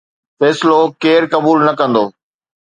فيصلو 0.39 0.79
ڪير 1.03 1.21
قبول 1.33 1.59
نه 1.67 1.73
ڪندو؟ 1.79 2.03